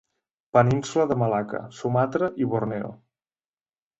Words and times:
Península 0.57 1.05
de 1.11 1.17
Malacca, 1.23 1.59
Sumatra 1.81 2.31
i 2.45 2.51
Borneo. 2.53 2.91